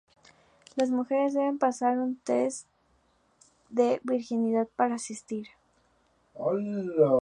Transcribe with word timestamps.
Las 0.75 0.89
mujeres 0.89 1.35
deben 1.35 1.59
pasar 1.59 1.99
un 1.99 2.15
test 2.17 2.67
de 3.69 3.99
virginidad 4.03 4.67
para 4.75 4.95
asistir. 4.95 5.45